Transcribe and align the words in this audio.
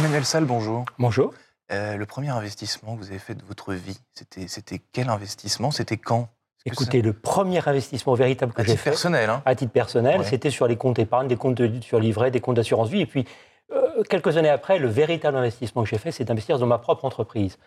Emmanuel 0.00 0.24
Salle, 0.24 0.44
bonjour. 0.46 0.84
Bonjour. 0.98 1.32
Euh, 1.72 1.96
le 1.96 2.06
premier 2.06 2.30
investissement 2.30 2.96
que 2.96 3.00
vous 3.02 3.10
avez 3.10 3.18
fait 3.18 3.34
de 3.34 3.44
votre 3.44 3.74
vie, 3.74 3.98
c'était, 4.14 4.48
c'était 4.48 4.80
quel 4.92 5.08
investissement? 5.10 5.70
C'était 5.70 5.98
quand? 5.98 6.28
Écoutez, 6.64 7.02
le 7.02 7.12
premier 7.12 7.66
investissement 7.66 8.14
véritable 8.14 8.52
que 8.54 8.62
j'ai 8.62 8.72
titre 8.72 8.82
fait, 8.82 8.90
personnel, 8.90 9.28
hein 9.30 9.42
à 9.44 9.54
titre 9.54 9.72
personnel, 9.72 10.20
Ouais. 10.20 10.26
c'était 10.26 10.50
sur 10.50 10.66
les 10.66 10.76
comptes 10.76 10.98
épargne, 10.98 11.28
des 11.28 11.36
comptes 11.36 11.54
de- 11.56 11.80
sur 11.82 12.00
livret, 12.00 12.30
des 12.30 12.40
comptes 12.40 12.56
d'assurance 12.56 12.88
vie. 12.88 13.02
Et 13.02 13.06
puis, 13.06 13.26
euh, 13.72 14.02
quelques 14.08 14.36
années 14.36 14.48
après, 14.48 14.78
le 14.78 14.88
véritable 14.88 15.36
investissement 15.36 15.82
que 15.82 15.88
j'ai 15.90 15.98
fait, 15.98 16.12
c'est 16.12 16.24
d'investir 16.24 16.58
dans 16.58 16.66
ma 16.66 16.78
propre 16.78 17.04
entreprise. 17.04 17.58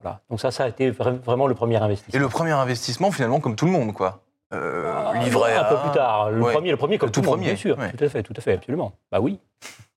Voilà. 0.00 0.20
Donc 0.30 0.40
ça, 0.40 0.50
ça 0.52 0.64
a 0.64 0.68
été 0.68 0.90
vra- 0.92 1.18
vraiment 1.18 1.46
le 1.48 1.54
premier 1.54 1.74
Et 1.74 1.78
investissement. 1.78 2.20
le 2.20 2.28
premier 2.28 2.52
investissement, 2.52 3.10
finalement, 3.10 3.40
comme 3.40 3.56
tout 3.56 3.66
le 3.66 3.72
monde, 3.72 3.92
quoi. 3.94 4.22
Euh, 4.52 4.92
Ah, 5.12 5.18
livret 5.24 5.54
Un 5.56 5.64
peu 5.64 5.76
plus 5.76 5.90
tard. 5.92 6.30
Le 6.30 6.40
Ouais. 6.42 6.52
premier, 6.52 6.70
le 6.70 6.76
premier 6.76 6.98
comme 6.98 7.08
Le 7.08 7.12
tout 7.12 7.20
tout 7.20 7.24
le 7.24 7.30
monde, 7.30 7.36
premier, 7.38 7.48
bien 7.52 7.56
sûr. 7.56 7.78
ouais. 7.78 7.92
Tout 7.92 8.04
à 8.04 8.08
fait, 8.08 8.22
tout 8.22 8.34
à 8.36 8.40
fait, 8.40 8.52
absolument. 8.54 8.92
Bah 9.12 9.20
oui. 9.20 9.38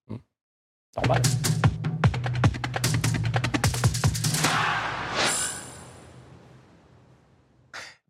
Hmm. 0.09 0.17
Normal. 0.97 1.21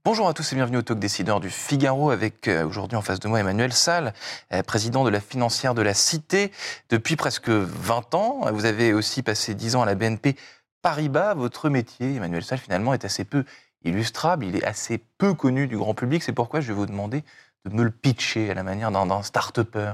Bonjour 0.05 0.27
à 0.27 0.33
tous 0.33 0.51
et 0.51 0.57
bienvenue 0.57 0.75
au 0.75 0.81
Talk 0.81 0.99
Décideur 0.99 1.39
du 1.39 1.49
Figaro 1.49 2.09
avec 2.09 2.49
euh, 2.49 2.67
aujourd'hui 2.67 2.97
en 2.97 3.01
face 3.01 3.21
de 3.21 3.29
moi 3.29 3.39
Emmanuel 3.39 3.71
Salle, 3.71 4.13
euh, 4.51 4.61
président 4.61 5.05
de 5.05 5.09
la 5.09 5.21
financière 5.21 5.73
de 5.73 5.81
la 5.81 5.93
Cité 5.93 6.51
depuis 6.89 7.15
presque 7.15 7.47
20 7.47 8.13
ans. 8.13 8.51
Vous 8.51 8.65
avez 8.65 8.91
aussi 8.91 9.23
passé 9.23 9.55
10 9.55 9.77
ans 9.77 9.83
à 9.83 9.85
la 9.85 9.95
BNP 9.95 10.35
Paribas. 10.81 11.35
Votre 11.35 11.69
métier, 11.69 12.15
Emmanuel 12.15 12.43
Salle, 12.43 12.57
finalement 12.57 12.93
est 12.93 13.05
assez 13.05 13.23
peu 13.23 13.45
illustrable, 13.85 14.43
il 14.45 14.57
est 14.57 14.65
assez 14.65 14.97
peu 14.97 15.33
connu 15.33 15.67
du 15.67 15.77
grand 15.77 15.93
public. 15.93 16.21
C'est 16.21 16.33
pourquoi 16.33 16.59
je 16.59 16.67
vais 16.67 16.73
vous 16.73 16.85
demander 16.85 17.23
de 17.63 17.73
me 17.73 17.83
le 17.83 17.91
pitcher 17.91 18.51
à 18.51 18.55
la 18.55 18.63
manière 18.63 18.91
d'un 18.91 19.23
start-upper 19.23 19.93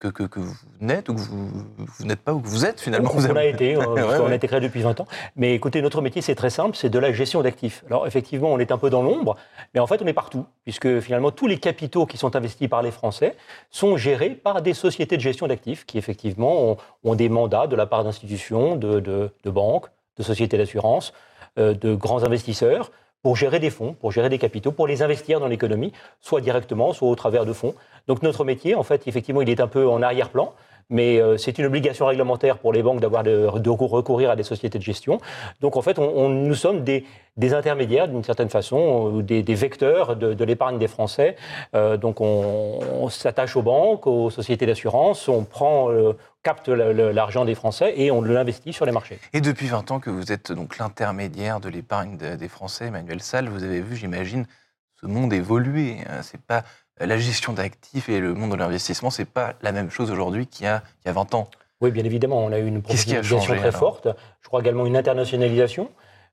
que, 0.00 0.08
que, 0.08 0.22
que 0.24 0.38
vous 0.38 0.54
n'êtes 0.80 1.08
ou 1.08 1.14
que 1.14 1.20
vous, 1.20 1.48
vous 1.76 2.04
n'êtes 2.04 2.20
pas 2.20 2.32
ou 2.32 2.40
que 2.40 2.46
vous 2.46 2.64
êtes 2.64 2.80
finalement. 2.80 3.10
On, 3.12 3.18
Vous 3.18 3.26
on 3.26 3.36
a 3.36 3.44
été, 3.44 3.74
euh, 3.76 3.78
parce 3.80 3.94
Ouais, 3.94 4.16
qu'on 4.18 4.24
ouais. 4.26 4.32
a 4.32 4.34
été 4.36 4.46
créé 4.46 4.60
depuis 4.60 4.80
20 4.82 5.00
ans. 5.00 5.06
Mais 5.36 5.54
écoutez, 5.54 5.82
notre 5.82 6.00
métier, 6.02 6.22
c'est 6.22 6.34
très 6.36 6.50
simple, 6.50 6.76
c'est 6.76 6.88
de 6.90 6.98
la 6.98 7.12
gestion 7.12 7.42
d'actifs. 7.42 7.84
Alors 7.88 8.06
effectivement, 8.06 8.48
on 8.52 8.58
est 8.58 8.70
un 8.70 8.78
peu 8.78 8.90
dans 8.90 9.02
l'ombre, 9.02 9.36
mais 9.74 9.80
en 9.80 9.86
fait, 9.86 10.00
on 10.02 10.06
est 10.06 10.12
partout, 10.12 10.46
puisque 10.64 11.00
finalement, 11.00 11.30
tous 11.32 11.46
les 11.48 11.58
capitaux 11.58 12.06
qui 12.06 12.16
sont 12.16 12.36
investis 12.36 12.68
par 12.68 12.82
les 12.82 12.90
Français 12.92 13.34
sont 13.70 13.96
gérés 13.96 14.30
par 14.30 14.62
des 14.62 14.74
sociétés 14.74 15.16
de 15.16 15.22
gestion 15.22 15.48
d'actifs 15.48 15.84
qui, 15.84 15.98
effectivement, 15.98 16.62
ont, 16.70 16.76
ont 17.04 17.14
des 17.16 17.28
mandats 17.28 17.66
de 17.66 17.74
la 17.76 17.86
part 17.86 18.04
d'institutions, 18.04 18.76
de, 18.76 19.00
de- 19.00 19.30
de 19.44 19.50
banques, 19.50 19.86
de 20.16 20.22
sociétés 20.22 20.58
d'assurance, 20.58 21.12
euh, 21.58 21.74
de 21.74 21.94
grands 21.94 22.22
investisseurs, 22.24 22.92
pour 23.22 23.36
gérer 23.36 23.58
des 23.58 23.70
fonds, 23.70 23.94
pour 23.94 24.12
gérer 24.12 24.28
des 24.28 24.38
capitaux, 24.38 24.72
pour 24.72 24.86
les 24.86 25.02
investir 25.02 25.40
dans 25.40 25.48
l'économie, 25.48 25.92
soit 26.20 26.40
directement, 26.40 26.92
soit 26.92 27.08
au 27.08 27.14
travers 27.14 27.44
de 27.44 27.52
fonds. 27.52 27.74
Donc 28.06 28.22
notre 28.22 28.44
métier, 28.44 28.74
en 28.74 28.82
fait, 28.82 29.06
effectivement, 29.06 29.42
il 29.42 29.50
est 29.50 29.60
un 29.60 29.66
peu 29.66 29.88
en 29.88 30.02
arrière-plan, 30.02 30.54
mais 30.90 31.20
euh, 31.20 31.36
c'est 31.36 31.58
une 31.58 31.66
obligation 31.66 32.06
réglementaire 32.06 32.58
pour 32.58 32.72
les 32.72 32.82
banques 32.82 33.00
d'avoir 33.00 33.22
de, 33.22 33.46
recourir 33.46 34.30
à 34.30 34.36
des 34.36 34.42
sociétés 34.42 34.78
de 34.78 34.84
gestion. 34.84 35.20
Donc 35.60 35.76
en 35.76 35.82
fait, 35.82 35.98
nous 35.98 36.54
sommes 36.54 36.84
des, 36.84 37.04
intermédiaires 37.54 38.08
d'une 38.08 38.24
certaine 38.24 38.48
façon, 38.48 39.20
des, 39.20 39.42
des 39.42 39.54
vecteurs 39.54 40.16
de, 40.16 40.44
l'épargne 40.44 40.78
des 40.78 40.88
Français. 40.88 41.36
Euh, 41.74 41.96
donc 41.96 42.20
on, 42.20 43.08
s'attache 43.10 43.56
aux 43.56 43.62
banques, 43.62 44.06
aux 44.06 44.30
sociétés 44.30 44.66
d'assurance, 44.66 45.28
on 45.28 45.44
prend, 45.44 45.90
euh, 45.90 46.12
capte 46.42 46.68
l'argent 46.68 47.44
des 47.44 47.54
Français 47.54 47.94
et 47.96 48.10
on 48.10 48.22
l'investit 48.22 48.72
sur 48.72 48.86
les 48.86 48.92
marchés. 48.92 49.18
Et 49.32 49.40
depuis 49.40 49.66
20 49.66 49.90
ans 49.90 50.00
que 50.00 50.08
vous 50.08 50.32
êtes 50.32 50.52
donc 50.52 50.78
l'intermédiaire 50.78 51.60
de 51.60 51.68
l'épargne 51.68 52.16
de- 52.16 52.36
des 52.36 52.48
Français, 52.48 52.86
Emmanuel 52.86 53.20
Salle, 53.20 53.48
vous 53.48 53.64
avez 53.64 53.80
vu, 53.80 53.96
j'imagine, 53.96 54.46
ce 55.00 55.06
monde 55.06 55.32
évoluer. 55.32 55.96
C'est 56.22 56.40
pas 56.40 56.62
la 57.00 57.18
gestion 57.18 57.52
d'actifs 57.52 58.08
et 58.08 58.20
le 58.20 58.34
monde 58.34 58.52
de 58.52 58.56
l'investissement, 58.56 59.10
c'est 59.10 59.24
pas 59.24 59.54
la 59.62 59.72
même 59.72 59.90
chose 59.90 60.10
aujourd'hui 60.10 60.46
qu'il 60.46 60.64
y 60.64 60.68
a, 60.68 60.80
qu'il 60.80 61.06
y 61.06 61.08
a 61.08 61.12
20 61.12 61.34
ans. 61.34 61.48
Oui, 61.80 61.90
bien 61.90 62.04
évidemment, 62.04 62.44
on 62.44 62.52
a 62.52 62.58
eu 62.58 62.66
une 62.66 62.82
professionnalisation 62.82 63.56
très 63.56 63.72
forte. 63.72 64.08
Je 64.42 64.48
crois 64.48 64.60
également 64.60 64.84
une 64.84 64.96
internationalisation, 64.96 65.90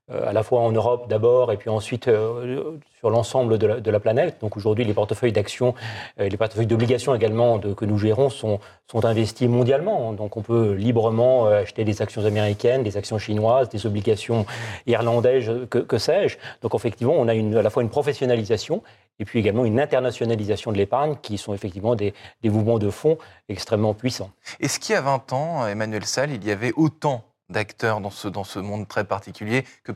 à 0.08 0.32
la 0.32 0.42
fois 0.44 0.60
en 0.60 0.70
Europe 0.70 1.08
d'abord 1.08 1.50
et 1.50 1.56
puis 1.56 1.68
ensuite 1.68 2.06
euh, 2.06 2.78
sur 3.00 3.10
l'ensemble 3.10 3.58
de, 3.58 3.90
la- 3.90 4.00
planète. 4.00 4.36
Donc 4.40 4.56
aujourd'hui, 4.56 4.84
les 4.84 4.94
portefeuilles 4.94 5.32
d'actions, 5.32 5.74
euh, 6.20 6.28
les 6.28 6.36
portefeuilles 6.36 6.66
d'obligations 6.66 7.12
également 7.14 7.58
de- 7.58 7.74
que 7.74 7.84
nous 7.84 7.98
gérons 7.98 8.30
sont, 8.30 8.60
investis 9.02 9.48
mondialement. 9.48 10.12
Donc 10.12 10.36
on 10.36 10.42
peut 10.42 10.72
librement 10.74 11.48
euh, 11.48 11.62
acheter 11.62 11.84
des 11.84 12.02
actions 12.02 12.24
américaines, 12.24 12.82
des 12.84 12.96
actions 12.96 13.18
chinoises, 13.18 13.68
des 13.68 13.84
obligations 13.84 14.46
irlandaises, 14.86 15.50
que, 15.70 15.78
que 15.78 15.98
sais-je. 15.98 16.36
Donc 16.62 16.74
effectivement, 16.74 17.14
on 17.16 17.26
a 17.28 17.34
une, 17.34 17.56
à 17.56 17.62
la 17.62 17.70
fois 17.70 17.82
une 17.82 17.90
professionnalisation 17.90 18.82
et 19.18 19.24
puis 19.24 19.40
également 19.40 19.64
une 19.64 19.80
internationalisation 19.80 20.72
de 20.72 20.76
l'épargne 20.76 21.16
qui 21.20 21.38
sont 21.38 21.52
effectivement 21.54 21.94
des, 21.96 22.14
des 22.42 22.50
mouvements 22.50 22.78
de 22.78 22.90
fonds 22.90 23.18
extrêmement 23.48 23.94
puissants. 23.94 24.30
Est-ce 24.60 24.78
qu'il 24.78 24.94
y 24.94 24.98
a 24.98 25.00
20 25.00 25.32
ans, 25.32 25.66
Emmanuel 25.66 26.04
Salle, 26.04 26.30
il 26.32 26.44
y 26.46 26.50
avait 26.50 26.72
autant 26.76 27.22
d'acteurs 27.48 28.00
dans 28.00 28.10
ce, 28.10 28.28
dans 28.28 28.44
ce 28.44 28.58
monde 28.58 28.88
très 28.88 29.04
particulier 29.04 29.64
que, 29.84 29.92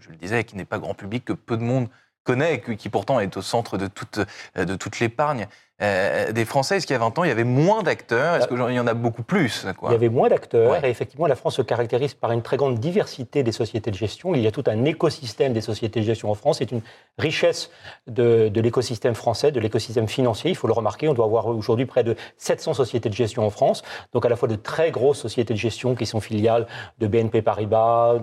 je 0.00 0.10
le 0.10 0.16
disais, 0.16 0.44
qui 0.44 0.56
n'est 0.56 0.64
pas 0.64 0.78
grand 0.78 0.94
public, 0.94 1.24
que 1.24 1.32
peu 1.32 1.56
de 1.56 1.62
monde 1.62 1.88
connaît, 2.24 2.54
et 2.54 2.76
qui 2.76 2.88
pourtant 2.88 3.20
est 3.20 3.36
au 3.36 3.42
centre 3.42 3.78
de 3.78 3.86
toute, 3.86 4.18
euh, 4.56 4.64
de 4.64 4.74
toute 4.74 5.00
l'épargne 5.00 5.46
euh, 5.82 6.30
des 6.30 6.44
Français 6.44 6.76
Est-ce 6.76 6.86
qu'il 6.86 6.94
y 6.94 6.96
a 6.96 7.00
20 7.00 7.18
ans, 7.18 7.24
il 7.24 7.28
y 7.28 7.32
avait 7.32 7.42
moins 7.42 7.82
d'acteurs? 7.82 8.36
Est-ce 8.36 8.46
qu'il 8.46 8.56
y 8.58 8.78
en 8.80 8.86
a 8.86 8.94
beaucoup 8.94 9.24
plus 9.24 9.66
quoi? 9.76 9.90
Il 9.90 9.92
y 9.92 9.96
avait 9.96 10.08
moins 10.08 10.28
d'acteurs 10.28 10.70
Ouais. 10.70 10.80
et 10.84 10.88
effectivement 10.88 11.26
la 11.26 11.34
France 11.34 11.56
se 11.56 11.62
caractérise 11.62 12.14
par 12.14 12.30
une 12.30 12.42
très 12.42 12.56
grande 12.56 12.78
diversité 12.78 13.42
des 13.42 13.50
sociétés 13.50 13.90
de 13.90 13.96
gestion. 13.96 14.34
Il 14.36 14.40
y 14.40 14.46
a 14.46 14.52
tout 14.52 14.62
un 14.68 14.84
écosystème 14.84 15.52
des 15.52 15.60
sociétés 15.60 15.98
de 16.00 16.04
gestion 16.04 16.30
en 16.30 16.34
France. 16.34 16.58
C'est 16.58 16.70
une 16.70 16.80
richesse 17.18 17.70
de, 18.06 18.48
de 18.48 18.60
l'écosystème 18.60 19.16
français, 19.16 19.50
de 19.50 19.58
l'écosystème 19.58 20.06
financier. 20.06 20.50
Il 20.50 20.56
faut 20.56 20.68
le 20.68 20.72
remarquer, 20.72 21.08
on 21.08 21.14
doit 21.14 21.26
avoir 21.26 21.48
aujourd'hui 21.48 21.86
près 21.86 22.04
de 22.04 22.14
700 22.36 22.74
sociétés 22.74 23.08
de 23.08 23.14
gestion 23.14 23.44
en 23.44 23.50
France. 23.50 23.82
Donc 24.12 24.24
à 24.24 24.28
la 24.28 24.36
fois 24.36 24.46
de 24.48 24.56
très 24.56 24.92
grosses 24.92 25.18
sociétés 25.18 25.54
de 25.54 25.58
gestion 25.58 25.96
qui 25.96 26.06
sont 26.06 26.20
filiales 26.20 26.68
de 27.00 27.08
BNP 27.08 27.42
Paribas, 27.42 28.20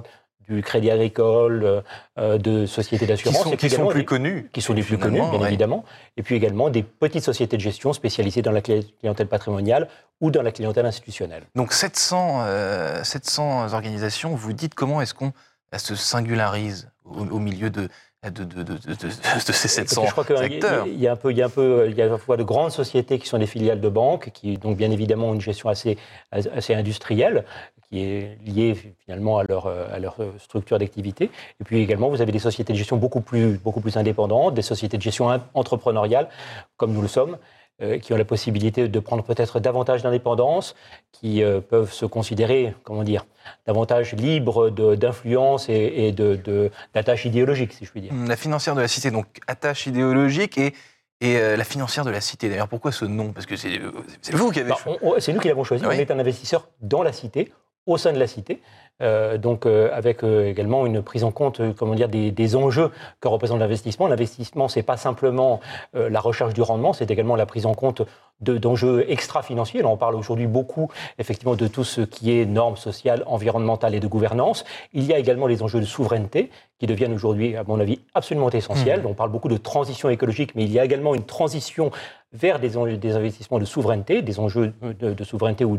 du 0.55 0.61
Crédit 0.61 0.91
Agricole, 0.91 1.83
euh, 2.17 2.37
de 2.37 2.65
sociétés 2.65 3.05
Qui 3.05 3.09
d'assurance. 3.11 3.43
sont, 3.43 3.51
qui 3.55 3.69
sont 3.69 3.87
plus 3.87 4.01
des- 4.01 4.05
connus 4.05 4.49
qui 4.53 4.61
sont 4.61 4.73
les 4.73 4.83
plus 4.83 4.97
connus, 4.97 5.19
bien 5.21 5.39
ouais. 5.39 5.47
évidemment, 5.47 5.83
et 6.17 6.23
puis 6.23 6.35
également 6.35 6.69
des 6.69 6.83
petites 6.83 7.23
sociétés 7.23 7.57
de 7.57 7.61
gestion 7.61 7.93
spécialisées 7.93 8.41
dans 8.41 8.51
la 8.51 8.61
cli- 8.61 8.85
clientèle 8.99 9.27
patrimoniale 9.27 9.87
ou 10.19 10.29
dans 10.31 10.41
la 10.41 10.51
clientèle 10.51 10.85
institutionnelle. 10.85 11.43
Donc 11.55 11.73
700, 11.73 12.41
euh, 12.45 13.03
700 13.03 13.73
organisations, 13.73 14.35
vous 14.35 14.53
dites 14.53 14.75
comment 14.75 15.01
est-ce 15.01 15.13
qu'on 15.13 15.31
euh, 15.73 15.77
se 15.77 15.95
singularise 15.95 16.89
au, 17.05 17.21
au 17.21 17.39
milieu 17.39 17.69
de, 17.69 17.87
de, 18.23 18.29
de, 18.29 18.43
de, 18.43 18.61
de- 18.63 18.73
de- 18.73 18.93
de 18.93 19.51
ces 19.51 19.67
700 19.67 20.03
Parce 20.03 20.27
que 20.27 20.35
je 20.35 20.35
crois 20.35 20.41
a- 20.41 20.85
il 20.85 20.99
y 20.99 21.07
a 21.07 21.13
un 21.13 21.15
peu, 21.15 21.31
il 21.31 21.37
y 21.37 21.41
a 21.41 21.45
un 21.45 21.49
peu, 21.49 21.87
il 21.89 21.95
y 21.97 22.01
a 22.01 22.05
à 22.05 22.09
la 22.09 22.17
fois 22.17 22.37
de 22.37 22.43
grandes 22.43 22.71
sociétés 22.71 23.17
qui 23.19 23.27
sont 23.27 23.39
des 23.39 23.47
filiales 23.47 23.81
de 23.81 23.89
banques, 23.89 24.29
qui 24.33 24.57
donc 24.57 24.77
bien 24.77 24.91
évidemment 24.91 25.29
ont 25.29 25.33
une 25.33 25.41
gestion 25.41 25.69
assez, 25.69 25.97
assez 26.31 26.75
industrielle, 26.75 27.45
qui 27.91 28.03
est 28.03 28.37
liée 28.45 28.73
finalement 29.03 29.37
à 29.37 29.43
leur, 29.43 29.67
à 29.67 29.99
leur 29.99 30.15
structure 30.39 30.79
d'activité. 30.79 31.25
Et 31.59 31.63
puis 31.65 31.81
également, 31.81 32.09
vous 32.09 32.21
avez 32.21 32.31
des 32.31 32.39
sociétés 32.39 32.71
de 32.71 32.77
gestion 32.77 32.95
beaucoup 32.95 33.19
plus, 33.21 33.57
beaucoup 33.57 33.81
plus 33.81 33.97
indépendantes, 33.97 34.53
des 34.53 34.61
sociétés 34.61 34.97
de 34.97 35.01
gestion 35.03 35.27
entrepreneuriales, 35.53 36.29
comme 36.77 36.93
nous 36.93 37.01
le 37.01 37.09
sommes, 37.09 37.37
euh, 37.81 37.97
qui 37.99 38.13
ont 38.13 38.17
la 38.17 38.23
possibilité 38.25 38.87
de 38.87 38.99
prendre 38.99 39.23
peut-être 39.23 39.59
davantage 39.59 40.03
d'indépendance, 40.03 40.75
qui 41.11 41.43
euh, 41.43 41.59
peuvent 41.59 41.91
se 41.91 42.05
considérer, 42.05 42.73
comment 42.83 43.03
dire, 43.03 43.25
davantage 43.67 44.13
libres 44.13 44.69
d'influence 44.69 45.67
et, 45.67 45.73
et 46.07 46.11
de, 46.13 46.35
de, 46.35 46.71
d'attaches 46.93 47.25
idéologiques, 47.25 47.73
si 47.73 47.83
je 47.85 47.91
puis 47.91 47.99
dire. 48.01 48.13
La 48.27 48.37
financière 48.37 48.75
de 48.75 48.81
la 48.81 48.87
cité, 48.87 49.11
donc 49.11 49.25
attache 49.47 49.87
idéologique 49.87 50.57
et, 50.57 50.73
et 51.21 51.37
euh, 51.37 51.57
la 51.57 51.63
financière 51.65 52.05
de 52.05 52.11
la 52.11 52.21
cité. 52.21 52.47
D'ailleurs, 52.49 52.67
pourquoi 52.69 52.91
ce 52.91 53.03
nom? 53.05 53.33
Parce 53.33 53.47
que 53.47 53.55
c'est 53.57 53.79
euh, 53.79 53.91
vous 54.31 54.51
qui 54.51 54.59
avez 54.61 54.69
Bah, 54.69 54.77
choisi. 54.81 54.99
c'est 55.19 55.33
nous 55.33 55.39
qui 55.41 55.47
l'avons 55.49 55.63
choisi. 55.65 55.83
Oui. 55.85 55.95
On 55.97 55.99
est 55.99 56.11
un 56.11 56.19
investisseur 56.19 56.67
dans 56.81 57.01
la 57.03 57.11
cité, 57.13 57.51
au 57.85 57.97
sein 57.97 58.13
de 58.13 58.19
la 58.19 58.27
cité. 58.27 58.61
Euh, 59.01 59.39
donc 59.39 59.65
euh, 59.65 59.89
avec 59.93 60.23
euh, 60.23 60.47
également 60.47 60.85
une 60.85 61.01
prise 61.01 61.23
en 61.23 61.31
compte, 61.31 61.59
euh, 61.59 61.73
comment 61.75 61.95
dire, 61.95 62.07
des, 62.07 62.29
des 62.29 62.55
enjeux 62.55 62.91
que 63.19 63.27
représente 63.27 63.59
l'investissement. 63.59 64.07
L'investissement, 64.07 64.67
c'est 64.67 64.83
pas 64.83 64.95
simplement 64.97 65.59
euh, 65.95 66.07
la 66.07 66.19
recherche 66.19 66.53
du 66.53 66.61
rendement, 66.61 66.93
c'est 66.93 67.09
également 67.09 67.35
la 67.35 67.47
prise 67.47 67.65
en 67.65 67.73
compte 67.73 68.03
de- 68.41 68.59
d'enjeux 68.59 69.05
extra-financiers. 69.09 69.83
On 69.83 69.97
parle 69.97 70.13
aujourd'hui 70.13 70.45
beaucoup, 70.45 70.91
effectivement, 71.17 71.55
de 71.55 71.67
tout 71.67 71.83
ce 71.83 72.01
qui 72.01 72.31
est 72.31 72.45
normes 72.45 72.77
sociales, 72.77 73.23
environnementales 73.25 73.95
et 73.95 73.99
de 73.99 74.07
gouvernance. 74.07 74.65
Il 74.93 75.03
y 75.05 75.13
a 75.13 75.17
également 75.17 75.47
les 75.47 75.63
enjeux 75.63 75.79
de 75.79 75.85
souveraineté 75.85 76.51
qui 76.81 76.87
deviennent 76.87 77.13
aujourd'hui, 77.13 77.55
à 77.55 77.63
mon 77.63 77.79
avis, 77.79 77.99
absolument 78.15 78.49
essentiels. 78.49 79.03
On 79.05 79.13
parle 79.13 79.29
beaucoup 79.29 79.49
de 79.49 79.57
transition 79.57 80.09
écologique, 80.09 80.55
mais 80.55 80.63
il 80.63 80.71
y 80.71 80.79
a 80.79 80.83
également 80.83 81.13
une 81.13 81.25
transition 81.25 81.91
vers 82.33 82.59
des, 82.59 82.75
investissements 82.75 83.59
de 83.59 83.65
souveraineté, 83.65 84.23
des 84.23 84.39
enjeux 84.39 84.73
de, 84.81 85.13
de 85.13 85.23
souveraineté 85.23 85.63
ou 85.63 85.77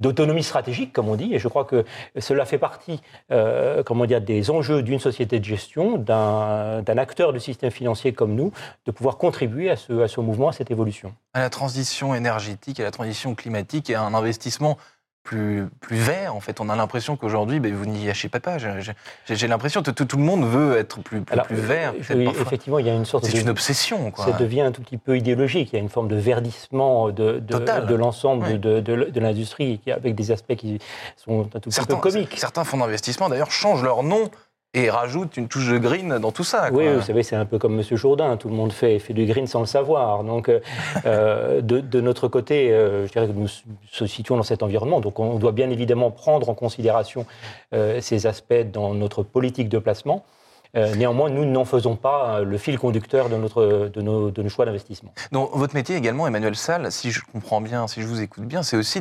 d'autonomie 0.00 0.42
stratégique, 0.42 0.92
comme 0.92 1.08
on 1.08 1.16
dit. 1.16 1.34
Et 1.34 1.38
je 1.38 1.48
crois 1.48 1.64
que 1.64 1.86
cela 2.18 2.44
fait 2.44 2.58
partie, 2.58 3.00
euh, 3.30 3.82
comment 3.84 4.04
dire, 4.04 4.20
des 4.20 4.50
enjeux 4.50 4.82
d'une 4.82 4.98
société 4.98 5.40
de 5.40 5.44
gestion, 5.46 5.96
d'un 5.96 6.82
d'un 6.82 6.98
acteur 6.98 7.32
du 7.32 7.40
système 7.40 7.70
financier 7.70 8.12
comme 8.12 8.34
nous, 8.34 8.52
de 8.84 8.90
pouvoir 8.90 9.16
contribuer 9.16 9.70
à 9.70 9.76
ce, 9.76 10.02
à 10.02 10.08
ce 10.08 10.20
mouvement, 10.20 10.48
à 10.48 10.52
cette 10.52 10.70
évolution. 10.70 11.14
À 11.32 11.40
la 11.40 11.48
transition 11.48 12.14
énergétique, 12.14 12.80
à 12.80 12.84
la 12.84 12.90
transition 12.90 13.34
climatique 13.34 13.88
et 13.88 13.94
à 13.94 14.02
un 14.02 14.12
investissement 14.12 14.76
plus, 15.24 15.66
plus 15.80 15.96
vert. 15.96 16.36
En 16.36 16.40
fait, 16.40 16.60
on 16.60 16.68
a 16.68 16.76
l'impression 16.76 17.16
qu'aujourd'hui, 17.16 17.58
ben, 17.58 17.74
vous 17.74 17.86
n'y 17.86 18.08
achetez 18.08 18.28
pas. 18.28 18.58
J'ai 19.28 19.48
l'impression 19.48 19.82
que 19.82 19.90
tout, 19.90 20.16
le 20.16 20.22
monde 20.22 20.44
veut 20.44 20.76
être 20.76 21.00
plus, 21.00 21.22
plus, 21.22 21.40
plus 21.40 21.56
vert. 21.56 21.94
effectivement, 21.98 22.78
il 22.78 22.86
y 22.86 22.90
a 22.90 22.94
une 22.94 23.06
sorte. 23.06 23.24
C'est 23.24 23.40
une 23.40 23.48
obsession. 23.48 24.10
Quoi. 24.10 24.26
Ça 24.26 24.32
devient 24.32 24.60
un 24.60 24.70
tout 24.70 24.82
petit 24.82 24.98
peu 24.98 25.16
idéologique. 25.16 25.70
Il 25.72 25.76
y 25.76 25.78
a 25.78 25.82
une 25.82 25.88
forme 25.88 26.08
de 26.08 26.16
verdissement 26.16 27.08
de, 27.08 27.40
de, 27.40 27.86
de 27.86 27.94
l'ensemble 27.94 28.60
de, 28.60 28.80
de 28.80 29.20
l'industrie, 29.20 29.80
avec 29.90 30.14
des 30.14 30.30
aspects 30.30 30.54
qui 30.54 30.78
sont 31.16 31.48
un 31.54 31.60
tout 31.60 31.70
petit 31.70 31.86
peu 31.86 31.96
comiques. 31.96 32.34
Certains 32.36 32.64
fonds 32.64 32.78
d'investissement, 32.78 33.28
d'ailleurs, 33.28 33.50
changent 33.50 33.82
leur 33.82 34.02
nom 34.02 34.30
et 34.74 34.90
rajoute 34.90 35.36
une 35.36 35.46
touche 35.46 35.68
de 35.68 35.78
green 35.78 36.18
dans 36.18 36.32
tout 36.32 36.42
ça. 36.42 36.68
Oui, 36.72 36.92
vous 36.92 37.00
savez, 37.00 37.22
c'est 37.22 37.36
un 37.36 37.46
peu 37.46 37.58
comme 37.58 37.78
M. 37.78 37.96
Jourdain, 37.96 38.36
tout 38.36 38.48
le 38.48 38.54
monde 38.54 38.72
fait, 38.72 38.98
fait 38.98 39.14
du 39.14 39.24
green 39.24 39.46
sans 39.46 39.60
le 39.60 39.66
savoir. 39.66 40.24
Donc, 40.24 40.48
euh, 40.48 40.60
euh, 41.06 41.60
de, 41.62 42.00
notre 42.00 42.26
côté, 42.26 42.72
euh, 42.72 43.06
je 43.06 43.12
dirais 43.12 43.28
que 43.28 43.32
nous 43.32 43.46
nous 44.00 44.06
situons 44.06 44.36
dans 44.36 44.42
cet 44.42 44.64
environnement, 44.64 45.00
donc 45.00 45.20
on 45.20 45.38
doit 45.38 45.52
bien 45.52 45.70
évidemment 45.70 46.10
prendre 46.10 46.48
en 46.48 46.54
considération 46.54 47.24
ces 48.00 48.26
aspects 48.26 48.64
dans 48.72 48.94
notre 48.94 49.22
politique 49.22 49.68
de 49.68 49.78
placement. 49.78 50.24
néanmoins, 50.74 51.30
nous 51.30 51.44
n'en 51.44 51.64
faisons 51.64 51.94
pas 51.94 52.40
le 52.40 52.58
fil 52.58 52.78
conducteur 52.78 53.28
de, 53.28 53.36
notre, 53.36 53.90
de, 53.92 54.02
nos, 54.02 54.30
de 54.30 54.42
nos 54.42 54.48
choix 54.48 54.64
d'investissement. 54.64 55.12
Donc, 55.30 55.50
votre 55.54 55.74
métier 55.74 55.96
également, 55.96 56.26
Emmanuel 56.26 56.56
Salle, 56.56 56.90
si 56.90 57.10
je 57.12 57.20
comprends 57.32 57.60
bien, 57.60 57.86
si 57.86 58.02
je 58.02 58.06
vous 58.06 58.20
écoute 58.20 58.44
bien, 58.44 58.62
c'est 58.62 58.76
aussi 58.76 59.00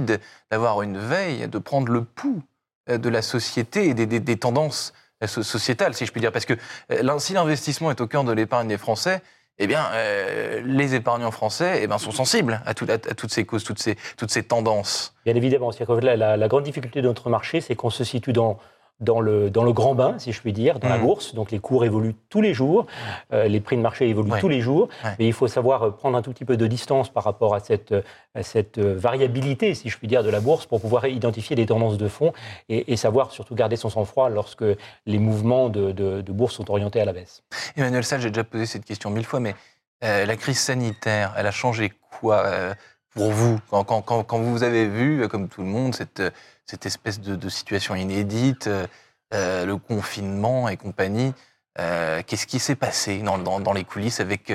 d'avoir 0.51 0.83
une 0.83 0.97
veille, 0.97 1.47
de 1.47 1.57
prendre 1.57 1.91
le 1.91 2.03
pouls 2.03 2.43
de 2.87 3.09
la 3.09 3.21
société 3.21 3.87
et 3.89 3.93
des, 3.93 4.05
des, 4.05 4.19
des 4.19 4.37
tendances 4.37 4.93
sociétale, 5.27 5.93
si 5.93 6.05
je 6.05 6.11
puis 6.11 6.21
dire. 6.21 6.31
Parce 6.31 6.45
que 6.45 6.53
euh, 6.91 7.19
si 7.19 7.33
l'investissement 7.33 7.91
est 7.91 8.01
au 8.01 8.07
cœur 8.07 8.23
de 8.23 8.31
l'épargne 8.31 8.67
des 8.67 8.77
Français, 8.77 9.21
eh 9.59 9.67
bien, 9.67 9.85
euh, 9.93 10.61
les 10.65 10.95
épargnants 10.95 11.31
français 11.31 11.81
eh 11.83 11.87
bien, 11.87 11.99
sont 11.99 12.11
sensibles 12.11 12.61
à, 12.65 12.73
toutes 12.73 13.31
ces 13.31 13.45
causes, 13.45 13.63
toutes 13.63 13.79
ces, 13.79 13.97
toutes 14.17 14.31
ces 14.31 14.43
tendances. 14.43 15.13
Bien 15.25 15.35
évidemment. 15.35 15.71
La, 16.01 16.37
la 16.37 16.47
grande 16.47 16.63
difficulté 16.63 17.01
de 17.01 17.07
notre 17.07 17.29
marché, 17.29 17.61
c'est 17.61 17.75
qu'on 17.75 17.91
se 17.91 18.03
situe 18.03 18.33
dans 18.33 18.57
dans 18.99 19.19
le, 19.19 19.49
dans 19.49 19.63
le 19.63 19.73
grand 19.73 19.95
bain, 19.95 20.15
si 20.17 20.31
je 20.31 20.39
puis 20.39 20.53
dire, 20.53 20.79
dans 20.79 20.89
la 20.89 20.97
mmh. 20.97 21.01
bourse. 21.01 21.35
Donc 21.35 21.51
les 21.51 21.59
cours 21.59 21.85
évoluent 21.85 22.15
tous 22.29 22.41
les 22.41 22.53
jours, 22.53 22.85
euh, 23.33 23.47
les 23.47 23.59
prix 23.59 23.75
de 23.75 23.81
marché 23.81 24.07
évoluent 24.07 24.39
tous 24.39 24.49
les 24.49 24.61
jours, 24.61 24.89
mais 25.19 25.27
il 25.27 25.33
faut 25.33 25.47
savoir 25.47 25.83
euh, 25.83 25.91
prendre 25.91 26.17
un 26.17 26.21
tout 26.21 26.31
petit 26.31 26.45
peu 26.45 26.57
de 26.57 26.67
distance 26.67 27.09
par 27.09 27.23
rapport 27.23 27.53
à 27.55 27.59
cette, 27.59 27.93
cette 28.41 28.77
euh, 28.77 28.95
variabilité, 28.97 29.73
si 29.75 29.89
je 29.89 29.97
puis 29.97 30.07
dire, 30.07 30.23
de 30.23 30.29
la 30.29 30.39
bourse 30.39 30.65
pour 30.65 30.79
pouvoir 30.79 31.05
identifier 31.07 31.55
les 31.55 31.65
tendances 31.65 31.97
de 31.97 32.07
fond 32.07 32.33
et, 32.69 32.93
savoir 32.95 33.31
surtout 33.31 33.55
garder 33.55 33.75
son 33.75 33.89
sang-froid 33.89 34.29
lorsque 34.29 34.63
les 35.05 35.17
mouvements 35.17 35.67
de, 35.67 35.91
de, 35.91 36.31
bourse 36.31 36.55
sont 36.55 36.69
orientés 36.71 37.01
à 37.01 37.05
la 37.05 37.11
baisse. 37.11 37.43
Emmanuel 37.75 38.03
Salle, 38.03 38.21
j'ai 38.21 38.29
déjà 38.29 38.43
posé 38.43 38.65
cette 38.65 38.85
question 38.85 39.09
mille 39.09 39.25
fois, 39.25 39.39
mais 39.39 39.55
la 40.01 40.35
crise 40.37 40.59
sanitaire, 40.59 41.33
elle 41.35 41.47
a 41.47 41.51
changé 41.51 41.91
quoi? 42.19 42.75
Pour 43.13 43.31
vous 43.31 43.59
quand, 43.69 44.39
vous 44.39 44.63
avez 44.63 44.87
vu, 44.87 45.27
comme 45.27 45.47
tout 45.47 45.61
le 45.61 45.67
monde, 45.67 45.95
cette 45.95 46.85
espèce 46.85 47.19
de, 47.19 47.49
situation 47.49 47.95
inédite, 47.95 48.67
euh, 48.67 48.87
euh, 49.33 49.65
le 49.65 49.77
confinement 49.77 50.69
et 50.69 50.77
compagnie. 50.77 51.33
Euh, 51.79 52.21
qu'est-ce 52.25 52.45
qui 52.45 52.59
s'est 52.59 52.75
passé 52.75 53.19
dans, 53.19 53.73
les 53.73 53.83
coulisses 53.83 54.19
avec, 54.19 54.51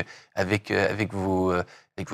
vos, 1.13 1.53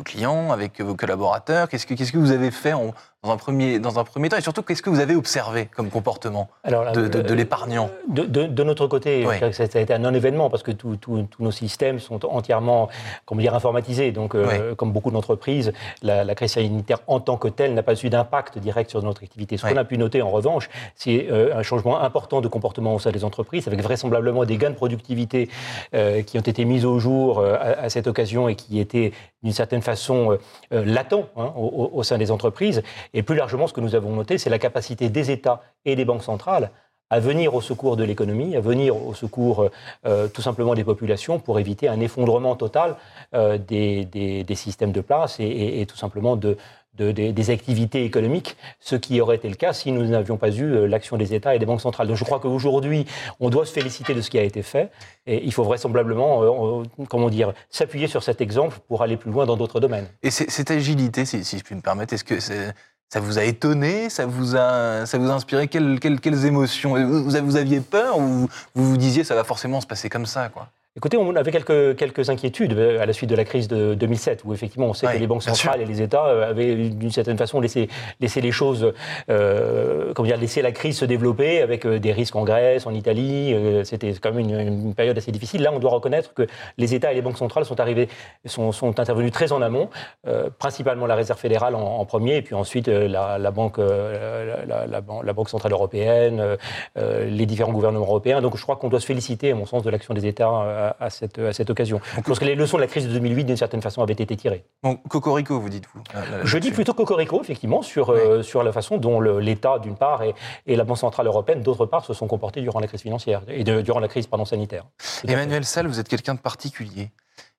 clients, 0.04 0.50
avec 0.50 0.80
vos 0.80 0.94
collaborateurs? 0.94 1.68
Qu'est-ce 1.68 1.86
que, 1.86 2.18
vous 2.18 2.30
avez 2.30 2.50
fait 2.50 2.74
dans 3.24 3.32
un 3.32 3.36
premier, 3.36 3.78
dans 3.78 3.98
un 3.98 4.04
premier 4.04 4.28
temps 4.28 4.36
Et 4.36 4.42
surtout, 4.42 4.62
qu'est-ce 4.62 4.82
que 4.82 4.90
vous 4.90 5.00
avez 5.00 5.16
observé 5.16 5.68
comme 5.74 5.88
comportement 5.88 6.48
de, 6.66 7.08
de, 7.08 7.34
l'épargnant 7.34 7.90
de, 8.08 8.62
notre 8.62 8.86
côté, 8.86 9.26
ça 9.52 9.62
a 9.62 9.80
été 9.80 9.94
un 9.94 9.98
non-événement 9.98 10.50
parce 10.50 10.62
que 10.62 10.72
tous 10.72 10.98
nos 11.38 11.50
systèmes 11.50 11.98
sont 11.98 12.24
entièrement 12.26 12.88
comment 13.24 13.40
dire, 13.40 13.54
informatisés. 13.54 14.12
Donc, 14.12 14.34
euh, 14.34 14.74
comme 14.74 14.92
beaucoup 14.92 15.10
d'entreprises, 15.10 15.72
la, 16.02 16.34
crise 16.34 16.52
sanitaire 16.52 16.98
en 17.06 17.20
tant 17.20 17.36
que 17.36 17.48
telle 17.48 17.74
n'a 17.74 17.82
pas 17.82 17.94
eu 17.94 18.10
d'impact 18.10 18.58
direct 18.58 18.90
sur 18.90 19.02
notre 19.02 19.22
activité. 19.22 19.56
Ce 19.56 19.66
qu'on 19.66 19.76
a 19.76 19.84
pu 19.84 19.96
noter, 19.96 20.20
en 20.20 20.30
revanche, 20.30 20.68
c'est 20.94 21.28
euh, 21.30 21.56
un 21.56 21.62
changement 21.62 22.00
important 22.00 22.40
de 22.40 22.48
comportement 22.48 22.94
au 22.94 22.98
sein 22.98 23.12
des 23.12 23.24
entreprises, 23.24 23.66
avec 23.68 23.80
vraisemblablement 23.80 24.44
des 24.44 24.56
gains 24.56 24.70
de 24.70 24.74
productivité 24.74 25.48
euh, 25.94 26.22
qui 26.22 26.38
ont 26.38 26.42
été 26.42 26.64
mis 26.64 26.84
au 26.84 26.98
jour 26.98 27.42
à, 27.42 27.88
cette 27.88 28.06
occasion 28.06 28.48
et 28.48 28.54
qui 28.54 28.80
étaient 28.80 29.12
d'une 29.42 29.52
certaine 29.52 29.82
façon 29.82 30.38
latents 30.70 31.28
hein, 31.36 31.52
au, 31.56 31.90
au 31.92 32.02
sein 32.02 32.18
des 32.18 32.30
entreprises. 32.30 32.82
Et 33.14 33.22
plus 33.22 33.36
largement, 33.36 33.66
ce 33.66 33.72
que 33.72 33.80
nous 33.80 33.94
avons 33.94 34.14
noté, 34.14 34.36
c'est 34.36 34.50
la 34.50 34.58
capacité 34.58 35.08
des 35.08 35.30
États 35.30 35.62
et 35.84 35.96
des 35.96 36.04
banques 36.04 36.24
centrales 36.24 36.70
à 37.10 37.20
venir 37.20 37.54
au 37.54 37.60
secours 37.60 37.96
de 37.96 38.02
l'économie, 38.02 38.56
à 38.56 38.60
venir 38.60 38.96
au 38.96 39.14
secours 39.14 39.70
euh, 40.06 40.26
tout 40.26 40.42
simplement 40.42 40.74
des 40.74 40.84
populations 40.84 41.38
pour 41.38 41.60
éviter 41.60 41.86
un 41.86 42.00
effondrement 42.00 42.56
total 42.56 42.96
euh, 43.34 43.58
des, 43.58 44.04
des, 44.04 44.54
systèmes 44.54 44.90
de 44.90 45.00
place 45.00 45.36
et, 45.38 45.86
tout 45.88 45.96
simplement 45.96 46.34
de, 46.34 46.56
des, 46.96 47.50
activités 47.50 48.04
économiques, 48.04 48.56
ce 48.80 48.96
qui 48.96 49.20
aurait 49.20 49.36
été 49.36 49.48
le 49.48 49.54
cas 49.54 49.72
si 49.72 49.92
nous 49.92 50.04
n'avions 50.06 50.38
pas 50.38 50.50
eu 50.50 50.64
euh, 50.64 50.86
l'action 50.86 51.16
des 51.16 51.34
États 51.34 51.54
et 51.54 51.58
des 51.58 51.66
banques 51.66 51.82
centrales. 51.82 52.08
Donc 52.08 52.16
je 52.16 52.24
crois 52.24 52.40
qu'aujourd'hui, 52.40 53.06
on 53.38 53.50
doit 53.50 53.66
se 53.66 53.72
féliciter 53.72 54.14
de 54.14 54.22
ce 54.22 54.30
qui 54.30 54.38
a 54.38 54.42
été 54.42 54.62
fait 54.62 54.90
et 55.26 55.44
il 55.44 55.52
faut 55.52 55.62
vraisemblablement, 55.62 56.82
comment 57.08 57.28
dire, 57.28 57.52
s'appuyer 57.68 58.08
sur 58.08 58.22
cet 58.22 58.40
exemple 58.40 58.78
pour 58.88 59.02
aller 59.02 59.16
plus 59.16 59.30
loin 59.30 59.44
dans 59.46 59.56
d'autres 59.56 59.78
domaines. 59.78 60.08
Et 60.22 60.30
cette 60.30 60.70
agilité, 60.70 61.26
si, 61.26 61.44
si 61.44 61.58
je 61.58 61.64
puis 61.64 61.74
me 61.74 61.82
permettre, 61.82 62.14
est-ce 62.14 62.24
que 62.24 62.40
c'est 62.40 62.74
ça 63.12 63.20
vous 63.20 63.38
a 63.38 63.44
étonné 63.44 64.10
Ça 64.10 64.26
vous 64.26 64.56
a, 64.56 65.06
ça 65.06 65.18
vous 65.18 65.30
a 65.30 65.34
inspiré 65.34 65.68
quelles, 65.68 66.00
quelles, 66.00 66.44
émotions? 66.44 66.94
Vous, 67.22 67.56
aviez 67.56 67.80
peur 67.80 68.18
ou 68.18 68.48
vous 68.74 68.90
vous 68.90 68.96
disiez 68.96 69.24
ça 69.24 69.34
va 69.34 69.44
forcément 69.44 69.80
se 69.80 69.86
passer 69.86 70.08
comme 70.08 70.26
ça 70.26 70.48
quoi? 70.48 70.68
Écoutez, 70.96 71.16
on 71.16 71.34
avait 71.34 71.50
quelques, 71.50 71.96
quelques 71.96 72.30
inquiétudes 72.30 72.74
euh, 72.74 73.02
à 73.02 73.06
la 73.06 73.12
suite 73.12 73.28
de 73.28 73.34
la 73.34 73.42
crise 73.42 73.66
de 73.66 73.94
2007, 73.94 74.42
où 74.44 74.54
effectivement 74.54 74.86
on 74.86 74.94
sait 74.94 75.08
que 75.08 75.18
les 75.18 75.26
banques 75.26 75.42
centrales 75.42 75.80
et 75.80 75.86
les 75.86 76.00
États 76.00 76.26
euh, 76.26 76.48
avaient 76.48 76.76
d'une 76.76 77.10
certaine 77.10 77.36
façon 77.36 77.60
laissé, 77.60 77.88
laissé 78.20 78.40
les 78.40 78.52
choses, 78.52 78.92
euh, 79.28 80.12
comment 80.14 80.28
dire, 80.28 80.36
laissé 80.36 80.62
la 80.62 80.70
crise 80.70 80.96
se 80.96 81.04
développer 81.04 81.62
avec 81.62 81.84
des 81.84 82.12
risques 82.12 82.36
en 82.36 82.44
Grèce, 82.44 82.86
en 82.86 82.94
Italie. 82.94 83.56
C'était 83.82 84.12
quand 84.12 84.30
même 84.30 84.48
une, 84.48 84.60
une, 84.60 84.94
période 84.94 85.18
assez 85.18 85.32
difficile. 85.32 85.62
Là, 85.62 85.72
on 85.74 85.80
doit 85.80 85.90
reconnaître 85.90 86.32
que 86.32 86.46
les 86.78 86.94
États 86.94 87.10
et 87.10 87.16
les 87.16 87.22
banques 87.22 87.38
centrales 87.38 87.64
sont 87.64 87.80
arrivés, 87.80 88.08
sont, 88.46 88.70
sont 88.70 89.00
intervenus 89.00 89.32
très 89.32 89.50
en 89.50 89.62
amont, 89.62 89.90
euh, 90.28 90.48
principalement 90.60 91.06
la 91.06 91.16
Réserve 91.16 91.40
fédérale 91.40 91.74
en, 91.74 91.98
en, 91.98 92.04
premier, 92.04 92.36
et 92.36 92.42
puis 92.42 92.54
ensuite 92.54 92.86
la, 92.86 93.38
la, 93.38 93.50
banque, 93.50 93.78
la, 93.78 94.64
la, 94.64 94.86
la, 94.86 95.32
Banque 95.32 95.48
centrale 95.48 95.72
européenne, 95.72 96.56
les 96.94 97.46
différents 97.46 97.72
gouvernements 97.72 98.04
européens. 98.04 98.40
Donc, 98.40 98.56
je 98.56 98.62
crois 98.62 98.76
qu'on 98.76 98.88
doit 98.88 99.00
se 99.00 99.06
féliciter, 99.06 99.50
à 99.50 99.56
mon 99.56 99.66
sens, 99.66 99.82
de 99.82 99.90
l'action 99.90 100.14
des 100.14 100.26
États 100.26 100.83
à, 101.00 101.10
cette, 101.10 101.38
à 101.38 101.52
cette 101.52 101.70
occasion. 101.70 102.00
Je 102.16 102.20
pense 102.20 102.38
que 102.38 102.44
les 102.44 102.54
leçons 102.54 102.76
de 102.76 102.82
la 102.82 102.88
crise 102.88 103.06
de 103.06 103.12
2008, 103.12 103.44
d'une 103.44 103.56
certaine 103.56 103.82
façon, 103.82 104.02
avaient 104.02 104.12
été 104.12 104.36
tirées. 104.36 104.64
Bon, 104.82 104.96
cocorico, 104.96 105.58
vous 105.58 105.68
dites-vous 105.68 106.02
Je 106.44 106.58
dis 106.58 106.70
plutôt 106.70 106.94
cocorico, 106.94 107.40
effectivement, 107.40 107.82
sur, 107.82 108.10
euh, 108.10 108.42
sur 108.42 108.62
la 108.62 108.72
façon 108.72 108.98
dont 108.98 109.20
l'État, 109.20 109.78
d'une 109.78 109.96
part, 109.96 110.22
et, 110.22 110.34
et, 110.66 110.76
la 110.76 110.84
Banque 110.84 110.98
Centrale 110.98 111.26
Européenne, 111.26 111.62
d'autre 111.62 111.86
part, 111.86 112.04
se 112.04 112.14
sont 112.14 112.26
comportés 112.26 112.60
durant 112.60 112.80
la 112.80 112.86
crise 112.86 113.02
financière, 113.02 113.42
et 113.48 113.64
durant 113.64 114.00
la 114.00 114.08
crise 114.08 114.26
pardon, 114.26 114.44
sanitaire. 114.44 114.84
Emmanuel 115.26 115.64
Salle, 115.64 115.86
vous 115.86 116.00
êtes 116.00 116.08
quelqu'un 116.08 116.34
de 116.34 116.40
particulier. 116.40 117.10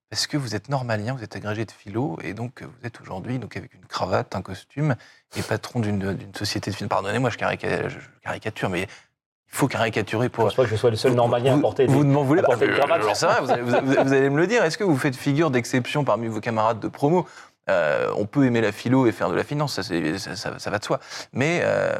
Parce 0.09 0.27
que 0.27 0.37
vous 0.37 0.55
êtes 0.55 0.69
normalien, 0.69 1.13
vous 1.13 1.23
êtes 1.23 1.35
agrégé 1.35 1.65
de 1.65 1.71
philo, 1.71 2.17
et 2.23 2.33
donc 2.33 2.61
vous 2.61 2.87
êtes 2.87 3.01
aujourd'hui 3.01 3.39
donc 3.39 3.57
avec 3.57 3.73
une 3.73 3.85
cravate, 3.85 4.35
un 4.35 4.41
costume, 4.41 4.95
et 5.35 5.41
patron 5.41 5.79
d'une 5.79 6.15
société 6.35 6.69
de 6.69 6.75
finance. 6.75 6.89
Pardonnez-moi, 6.89 7.31
je, 7.31 7.37
je, 7.37 7.97
caricature, 8.23 8.69
mais 8.69 8.87
il 9.51 9.57
faut 9.57 9.67
caricaturer 9.67 10.29
pour. 10.29 10.49
Je 10.49 10.53
crois 10.53 10.65
que 10.65 10.71
je 10.71 10.75
sois 10.75 10.89
le 10.89 10.95
seul 10.95 11.13
normalien 11.13 11.57
à 11.57 11.61
porter. 11.61 11.85
Vous 11.85 12.03
ne 12.03 12.11
m'en 12.11 12.23
voulez 12.23 12.41
pas. 12.41 12.57
Ça 13.13 13.27
va, 13.27 13.41
vous, 13.61 14.13
allez 14.13 14.29
me 14.29 14.37
le 14.37 14.47
dire. 14.47 14.63
Est-ce 14.63 14.77
que 14.77 14.83
vous 14.83 14.97
faites 14.97 15.15
figure 15.15 15.49
d'exception 15.49 16.03
parmi 16.03 16.27
vos 16.27 16.41
camarades 16.41 16.79
de 16.79 16.87
promo? 16.87 17.25
Euh, 17.69 18.11
On 18.17 18.25
peut 18.25 18.45
aimer 18.45 18.61
la 18.61 18.71
philo 18.71 19.07
et 19.07 19.11
faire 19.11 19.29
de 19.29 19.35
la 19.35 19.43
finance, 19.43 19.79
ça, 19.79 20.35
ça, 20.35 20.59
ça 20.59 20.69
va 20.69 20.79
de 20.79 20.83
soi. 20.83 20.99
Mais 21.33 21.61
euh, 21.63 21.95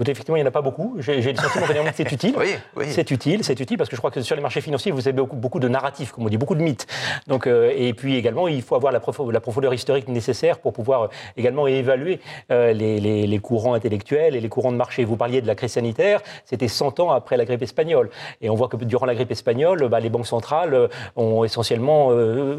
Écoutez, 0.00 0.12
effectivement, 0.12 0.36
il 0.36 0.40
n'y 0.40 0.44
en 0.44 0.48
a 0.48 0.50
pas 0.50 0.62
beaucoup. 0.62 0.96
J'ai 1.00 1.20
le 1.20 1.36
sentiment 1.36 1.66
que 1.66 1.74
c'est 1.94 2.10
utile. 2.12 2.34
oui, 2.38 2.54
oui. 2.74 2.86
C'est 2.88 3.10
utile, 3.10 3.44
c'est 3.44 3.60
utile 3.60 3.76
parce 3.76 3.90
que 3.90 3.96
je 3.96 4.00
crois 4.00 4.10
que 4.10 4.22
sur 4.22 4.34
les 4.34 4.40
marchés 4.40 4.62
financiers, 4.62 4.92
vous 4.92 5.06
avez 5.06 5.12
beaucoup, 5.12 5.36
beaucoup 5.36 5.60
de 5.60 5.68
narratifs, 5.68 6.12
comme 6.12 6.24
on 6.24 6.30
dit, 6.30 6.38
beaucoup 6.38 6.54
de 6.54 6.62
mythes. 6.62 6.86
Donc, 7.26 7.46
euh, 7.46 7.70
et 7.76 7.92
puis 7.92 8.16
également, 8.16 8.48
il 8.48 8.62
faut 8.62 8.76
avoir 8.76 8.94
la, 8.94 9.02
la, 9.30 9.40
profondeur 9.40 9.74
historique 9.74 10.08
nécessaire 10.08 10.58
pour 10.58 10.72
pouvoir 10.72 11.02
euh, 11.02 11.08
également 11.36 11.66
évaluer 11.66 12.18
euh, 12.50 12.72
les, 12.72 12.98
les, 12.98 13.26
les, 13.26 13.38
courants 13.40 13.74
intellectuels 13.74 14.34
et 14.34 14.40
les 14.40 14.48
courants 14.48 14.72
de 14.72 14.78
marché. 14.78 15.04
Vous 15.04 15.18
parliez 15.18 15.42
de 15.42 15.46
la 15.46 15.54
crise 15.54 15.72
sanitaire, 15.72 16.22
c'était 16.46 16.68
100 16.68 16.98
ans 17.00 17.10
après 17.10 17.36
la 17.36 17.44
grippe 17.44 17.60
espagnole. 17.60 18.08
Et 18.40 18.48
on 18.48 18.54
voit 18.54 18.68
que 18.68 18.78
durant 18.78 19.04
la 19.04 19.14
grippe 19.14 19.32
espagnole, 19.32 19.86
bah, 19.88 20.00
les 20.00 20.08
banques 20.08 20.26
centrales 20.26 20.88
ont 21.16 21.44
essentiellement 21.44 22.10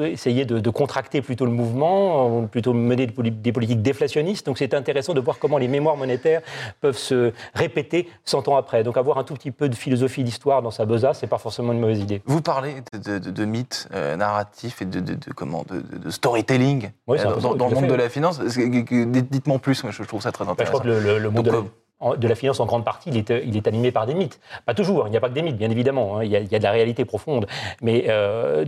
essayé 0.03 0.45
de, 0.45 0.59
de, 0.59 0.69
contracter 0.69 1.23
plutôt 1.23 1.45
le 1.45 1.51
mouvement, 1.51 2.27
ont 2.27 2.45
plutôt 2.45 2.73
mené 2.73 3.07
des 3.07 3.51
politiques 3.51 3.81
déflationnistes. 3.81 4.45
Donc 4.45 4.59
c'est 4.59 4.75
intéressant 4.75 5.15
de 5.15 5.21
voir 5.21 5.39
comment 5.39 5.57
les 5.57 5.67
mémoires 5.67 5.97
monétaires 5.97 6.41
peuvent 6.81 6.97
se 6.97 7.30
répéter 7.53 8.09
100 8.25 8.47
ans 8.47 8.57
après. 8.57 8.83
Donc 8.83 8.97
avoir 8.97 9.17
un 9.17 9.23
tout 9.23 9.33
petit 9.33 9.51
peu 9.51 9.69
de 9.69 9.75
philosophie 9.75 10.23
d'histoire 10.23 10.61
dans 10.61 10.71
sa 10.71 10.85
besace, 10.85 11.19
c'est 11.19 11.27
pas 11.27 11.37
forcément 11.37 11.73
une 11.73 11.79
mauvaise 11.79 11.99
idée. 11.99 12.21
Vous 12.25 12.41
parlez 12.41 12.75
de, 12.93 13.45
mythes 13.45 13.87
euh, 13.93 14.15
narratifs 14.15 14.81
et 14.81 14.85
de, 14.85 15.15
comment, 15.35 15.65
de, 15.69 16.09
storytelling 16.09 16.91
euh, 17.09 17.35
dans, 17.39 17.69
le 17.69 17.75
monde 17.75 17.87
de 17.87 17.93
la 17.93 18.09
finance. 18.09 18.39
Dites-moi 18.39 19.59
plus, 19.59 19.83
je 19.89 20.03
trouve 20.03 20.21
ça 20.21 20.31
très 20.31 20.47
intéressant. 20.47 20.77
je 20.83 20.89
crois 20.89 21.01
que 21.01 21.19
le, 21.19 21.29
monde 21.29 21.69
de 22.17 22.27
la 22.27 22.35
finance 22.35 22.59
en 22.59 22.65
grande 22.65 22.83
partie, 22.83 23.09
il 23.09 23.17
est, 23.17 23.31
il 23.45 23.55
est, 23.55 23.67
animé 23.67 23.91
par 23.91 24.05
des 24.05 24.15
mythes. 24.15 24.39
Pas 24.65 24.73
toujours, 24.73 25.07
il 25.07 25.11
n'y 25.11 25.17
a 25.17 25.19
pas 25.19 25.29
que 25.29 25.33
des 25.33 25.41
mythes, 25.41 25.57
bien 25.57 25.69
évidemment, 25.69 26.17
hein. 26.17 26.23
il, 26.23 26.31
y 26.31 26.35
a, 26.35 26.39
il, 26.39 26.51
y 26.51 26.55
a, 26.55 26.59
de 26.59 26.63
la 26.63 26.71
réalité 26.71 27.05
profonde. 27.05 27.45
Mais 27.81 28.05
euh, 28.09 28.65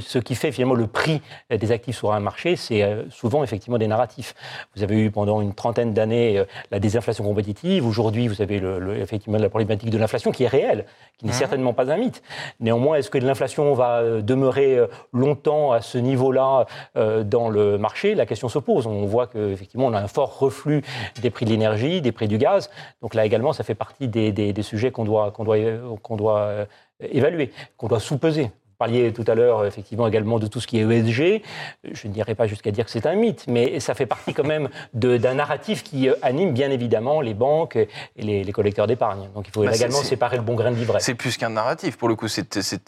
ce 0.00 0.18
qui 0.18 0.34
fait 0.34 0.52
finalement 0.52 0.74
le 0.74 0.86
prix 0.86 1.22
des 1.50 1.72
actifs 1.72 1.96
sur 1.96 2.12
un 2.12 2.20
marché, 2.20 2.56
c'est 2.56 2.82
euh, 2.82 3.08
souvent 3.10 3.42
effectivement 3.42 3.78
des 3.78 3.86
narratifs. 3.86 4.34
Vous 4.74 4.82
avez 4.82 4.96
eu 4.96 5.10
pendant 5.10 5.40
une 5.40 5.54
trentaine 5.54 5.94
d'années 5.94 6.38
euh, 6.38 6.44
la 6.70 6.78
désinflation 6.78 7.24
compétitive, 7.24 7.86
aujourd'hui 7.86 8.28
vous 8.28 8.42
avez 8.42 8.58
le, 8.58 8.98
effectivement 8.98 9.38
la 9.38 9.48
problématique 9.48 9.90
de 9.90 9.98
l'inflation 9.98 10.30
qui 10.30 10.44
est 10.44 10.48
réelle, 10.48 10.84
qui 11.18 11.24
n'est 11.24 11.32
mmh. 11.32 11.34
certainement 11.34 11.72
pas 11.72 11.90
un 11.90 11.96
mythe. 11.96 12.22
Néanmoins, 12.60 12.96
est-ce 12.96 13.10
que 13.10 13.18
l'inflation 13.18 13.72
va 13.72 14.20
demeurer 14.20 14.78
longtemps 15.12 15.72
à 15.72 15.80
ce 15.80 15.96
niveau-là 15.98 16.66
dans 16.94 17.48
le 17.48 17.78
marché? 17.78 18.14
La 18.14 18.26
question 18.26 18.48
se 18.48 18.58
pose. 18.58 18.86
On 18.86 19.06
voit 19.06 19.26
qu'effectivement 19.26 19.86
on 19.86 19.94
a 19.94 20.00
un 20.00 20.08
fort 20.08 20.38
reflux 20.38 20.82
des 21.22 21.30
prix 21.30 21.46
de 21.46 21.50
l'énergie, 21.50 22.00
des 22.00 22.12
prix 22.12 22.28
du 22.28 22.38
gaz. 22.38 22.65
Donc 23.02 23.14
là 23.14 23.24
également, 23.24 23.52
ça 23.52 23.64
fait 23.64 23.74
partie 23.74 24.08
des, 24.08 24.62
sujets 24.62 24.90
qu'on 24.90 25.04
doit, 25.04 25.30
qu'on 25.30 25.44
doit, 25.44 25.56
qu'on 26.02 26.16
doit 26.16 26.40
euh, 26.40 26.64
évaluer, 27.00 27.52
qu'on 27.76 27.88
doit 27.88 28.00
sous-peser. 28.00 28.44
Vous 28.44 28.78
parliez 28.78 29.10
tout 29.10 29.24
à 29.26 29.34
l'heure 29.34 29.64
effectivement 29.64 30.06
également 30.06 30.38
de 30.38 30.46
tout 30.46 30.60
ce 30.60 30.66
qui 30.66 30.78
est 30.78 30.82
ESG. 30.82 31.42
Je 31.90 32.08
ne 32.08 32.12
dirais 32.12 32.34
pas 32.34 32.46
jusqu'à 32.46 32.70
dire 32.70 32.84
que 32.84 32.90
c'est 32.90 33.06
un 33.06 33.14
mythe, 33.14 33.46
mais 33.48 33.80
ça 33.80 33.94
fait 33.94 34.04
partie 34.04 34.34
quand 34.34 34.44
même 34.44 34.68
d'un 34.92 35.34
narratif 35.34 35.82
qui 35.82 36.10
euh, 36.10 36.14
anime 36.20 36.52
bien 36.52 36.70
évidemment 36.70 37.22
les 37.22 37.32
banques 37.32 37.76
et 37.76 37.88
les, 38.16 38.52
collecteurs 38.52 38.86
d'épargne. 38.86 39.30
Donc 39.34 39.48
il 39.48 39.50
faut 39.50 39.64
bah, 39.64 39.74
également 39.74 40.02
séparer 40.02 40.36
le 40.36 40.42
bon 40.42 40.54
grain 40.54 40.70
de 40.70 40.76
livret. 40.76 41.00
C'est 41.00 41.14
plus 41.14 41.38
qu'un 41.38 41.50
narratif, 41.50 41.96
pour 41.96 42.08
le 42.08 42.16
coup, 42.16 42.28
c'est 42.28 42.46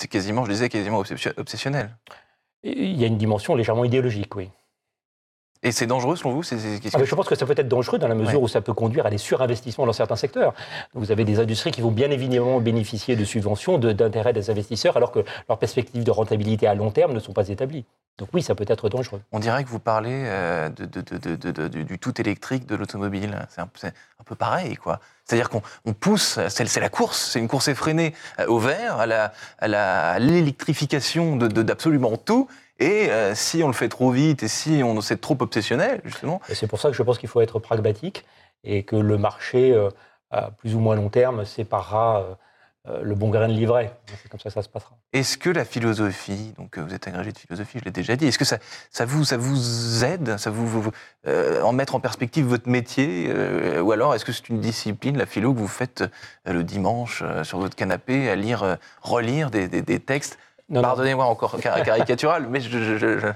quasiment, 0.09 0.45
je 0.45 0.51
disais, 0.51 0.69
quasiment 0.69 1.03
obsessionnel. 1.39 1.91
Il 2.63 3.01
y 3.01 3.05
a 3.05 3.07
une 3.07 3.19
dimension 3.19 3.55
légèrement 3.55 3.85
idéologique, 3.85 4.35
oui. 4.37 4.51
Et 5.63 5.73
c'est 5.73 5.87
dangereux 5.87 6.17
selon 6.17 6.35
vous 6.35 6.43
ah, 6.43 7.05
Je 7.05 7.15
pense 7.15 7.29
que 7.29 7.35
ça 7.35 7.47
peut 7.47 7.55
être 7.57 7.69
dangereux 7.69 7.99
dans 7.99 8.09
la 8.09 8.15
mesure 8.15 8.41
où 8.41 8.49
ça 8.49 8.61
peut 8.61 8.73
conduire 8.73 9.07
à 9.07 9.11
des 9.11 9.19
surinvestissements 9.19 9.87
dans 9.87 9.93
certains 9.93 10.17
secteurs. 10.17 10.55
vous 10.95 11.11
avez 11.11 11.25
des 11.25 11.41
industries 11.41 11.71
qui 11.71 11.81
vont 11.81 11.91
bien 11.91 12.11
évidemment 12.11 12.61
bénéficier 12.61 13.17
de 13.17 13.25
subventions, 13.25 13.79
d'intérêts 13.79 14.33
des 14.33 14.51
investisseurs, 14.51 14.97
alors 14.97 15.11
que 15.11 15.25
leurs 15.49 15.59
perspectives 15.59 16.05
de 16.05 16.11
rentabilité 16.11 16.67
à 16.67 16.75
long 16.75 16.91
terme 16.91 17.13
ne 17.13 17.21
sont 17.21 17.33
pas 17.33 17.49
établies. 17.49 17.85
Donc 18.19 18.31
oui, 18.33 18.43
ça 18.43 18.57
peut 18.57 18.65
être 18.67 18.89
dangereux. 18.89 19.21
On 19.31 19.39
dirait 19.39 19.63
que 19.63 19.69
vous 19.69 19.79
parlez 19.79 20.25
euh, 20.27 20.69
de, 20.71 21.69
du 21.69 21.99
tout 22.01 22.21
électrique 22.21 22.67
de 22.67 22.75
l'automobile. 22.75 23.47
C'est 23.49 23.61
un, 23.61 23.69
un, 23.85 24.25
peu 24.25 24.35
pareil, 24.35 24.75
quoi. 24.75 24.99
C'est-à-dire 25.25 25.49
qu'on 25.51 25.93
pousse, 25.93 26.41
c'est 26.49 26.81
la 26.81 26.89
course, 26.89 27.31
c'est 27.33 27.39
une 27.39 27.47
course 27.49 27.69
effrénée 27.69 28.15
euh, 28.41 28.47
au 28.47 28.59
vert, 28.59 29.07
à 29.61 30.19
l'électrification 30.19 31.37
d'absolument 31.37 32.17
tout. 32.17 32.49
Et 32.79 33.11
euh, 33.11 33.35
si 33.35 33.63
on 33.63 33.67
le 33.67 33.73
fait 33.73 33.89
trop 33.89 34.11
vite 34.11 34.43
et 34.43 34.49
si 34.49 34.83
on 34.85 35.01
c'est 35.01 35.21
trop 35.21 35.37
obsessionnel, 35.41 36.01
justement. 36.05 36.41
C'est 36.53 36.69
pour 36.69 36.81
ça 36.81 36.91
que 36.91 36.95
je 36.95 37.03
pense 37.03 37.19
qu'il 37.19 37.29
faut 37.29 37.41
être 37.41 37.59
pragmatique 37.59 38.25
et 38.65 38.85
que 38.85 38.97
le 38.97 39.19
marché, 39.19 39.73
euh, 39.73 39.91
à 40.31 40.51
plus 40.51 40.75
ou 40.75 40.81
moins 40.81 40.95
long 40.95 41.09
terme, 41.09 41.45
séparera 41.45 42.39
euh, 42.89 43.01
le 43.03 43.15
bon 43.17 43.31
grain 43.31 43.49
de 43.49 43.53
livret. 43.53 43.93
C'est 44.23 44.31
comme 44.31 44.39
ça 44.39 44.51
que 44.51 44.55
ça 44.55 44.63
se 44.63 44.69
passera. 44.69 44.97
Est-ce 45.13 45.39
que 45.39 45.51
la 45.51 45.65
philosophie, 45.65 46.55
donc 46.57 46.79
vous 46.79 46.95
êtes 46.95 47.09
agrégé 47.09 47.33
de 47.33 47.39
philosophie, 47.39 47.79
je 47.81 47.85
l'ai 47.85 47.91
déjà 47.91 48.15
dit, 48.15 48.27
est-ce 48.29 48.39
que 48.39 48.45
ça, 48.45 48.59
ça, 48.91 49.05
vous, 49.05 49.25
ça 49.25 49.37
vous 49.37 50.05
aide, 50.05 50.39
ça 50.39 50.51
vous, 50.51 50.67
vous 50.67 50.91
en 51.27 51.73
mettre 51.73 51.95
en 51.95 52.01
perspective 52.01 52.47
votre 52.47 52.69
métier, 52.69 53.33
ou 53.81 53.93
alors 53.93 54.15
est-ce 54.15 54.25
que 54.25 54.33
c'est 54.33 54.49
une 54.49 54.61
discipline, 54.61 55.19
la 55.19 55.27
philo, 55.27 55.53
que 55.53 55.59
vous 55.59 55.67
faites 55.67 56.05
le 56.45 56.63
dimanche 56.63 57.23
sur 57.43 57.59
votre 57.59 57.75
canapé 57.75 58.31
à 58.31 58.37
lire, 58.37 58.77
relire 59.03 59.51
des, 59.51 59.67
des, 59.69 59.83
des 59.83 60.01
textes 60.01 60.39
Pardonnez-moi 60.73 61.25
encore 61.25 61.59
caricatural, 61.61 62.47
mais 62.49 62.61
je, 62.61 63.33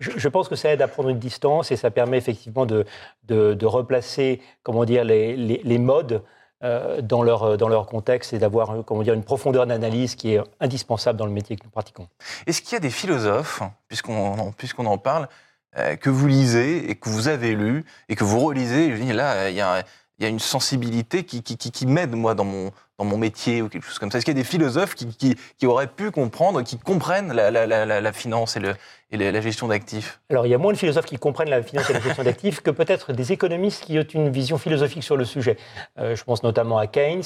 je, 0.00 0.28
pense 0.28 0.48
que 0.48 0.56
ça 0.56 0.70
aide 0.70 0.80
à 0.80 0.88
prendre 0.88 1.10
une 1.10 1.18
distance 1.18 1.70
et 1.70 1.76
ça 1.76 1.90
permet 1.90 2.16
effectivement 2.16 2.64
de, 2.64 2.86
de, 3.28 3.66
replacer, 3.66 4.40
comment 4.62 4.84
dire, 4.86 5.04
les, 5.04 5.36
les, 5.36 5.78
modes 5.78 6.22
euh, 6.64 7.02
dans, 7.02 7.22
leur, 7.22 7.58
dans 7.58 7.68
leur 7.68 7.86
contexte 7.86 8.32
et 8.32 8.38
d'avoir, 8.38 8.82
comment 8.86 9.02
dire, 9.02 9.12
une 9.12 9.24
profondeur 9.24 9.66
d'analyse 9.66 10.14
qui 10.14 10.34
est 10.34 10.40
indispensable 10.58 11.18
dans 11.18 11.26
le 11.26 11.32
métier 11.32 11.56
que 11.56 11.64
nous 11.64 11.70
pratiquons. 11.70 12.08
Est-ce 12.46 12.62
qu'il 12.62 12.72
y 12.72 12.76
a 12.76 12.80
des 12.80 12.90
philosophes, 12.90 13.62
puisqu'on 13.88 14.52
puisqu'on 14.52 14.86
en 14.86 14.96
parle, 14.96 15.28
euh, 15.76 15.96
que 15.96 16.08
vous 16.08 16.26
lisez 16.26 16.90
et 16.90 16.94
que 16.94 17.10
vous 17.10 17.28
avez 17.28 17.54
lu 17.54 17.84
et 18.08 18.16
que 18.16 18.24
vous 18.24 18.40
relisez, 18.40 18.96
je 18.96 19.02
dis 19.02 19.12
là, 19.12 19.50
il 19.50 19.54
y 19.54 19.60
a, 19.60 19.84
y 20.18 20.24
a 20.24 20.28
une 20.28 20.38
sensibilité 20.38 21.24
qui, 21.24 21.42
qui, 21.42 21.58
qui, 21.58 21.70
qui 21.70 21.86
m'aide, 21.86 22.16
moi, 22.16 22.34
dans 22.34 22.44
mon, 22.44 22.72
dans 23.00 23.06
mon 23.06 23.16
métier 23.16 23.62
ou 23.62 23.68
quelque 23.68 23.86
chose 23.86 23.98
comme 23.98 24.10
ça 24.10 24.18
Est-ce 24.18 24.26
qu'il 24.26 24.36
y 24.36 24.38
a 24.38 24.42
des 24.42 24.48
philosophes 24.48 24.94
qui, 24.94 25.06
qui, 25.06 25.34
qui, 25.58 25.66
auraient 25.66 25.86
pu 25.86 26.10
comprendre, 26.10 26.62
qui 26.62 26.78
comprennent 26.78 27.32
la, 27.32 27.50
la, 27.50 27.66
la, 27.66 28.00
la 28.00 28.12
finance 28.12 28.56
et, 28.56 28.60
le, 28.60 28.74
et 29.12 29.16
la 29.16 29.40
gestion 29.40 29.68
d'actifs? 29.68 30.20
Alors, 30.30 30.46
il 30.46 30.50
y 30.50 30.54
a 30.54 30.58
moins 30.58 30.72
de 30.72 30.78
philosophes 30.78 31.06
qui 31.06 31.16
comprennent 31.16 31.50
la 31.50 31.62
finance 31.62 31.90
et 31.90 31.94
la 31.94 32.00
gestion 32.00 32.22
d'actifs 32.22 32.60
que 32.60 32.70
peut-être 32.70 33.12
des 33.12 33.32
économistes 33.32 33.84
qui 33.84 33.98
ont 33.98 34.02
une 34.02 34.30
vision 34.30 34.58
philosophique 34.58 35.02
sur 35.02 35.16
le 35.16 35.24
sujet. 35.24 35.56
Euh, 35.98 36.14
je 36.14 36.22
pense 36.22 36.42
notamment 36.42 36.78
à 36.78 36.86
Keynes, 36.86 37.22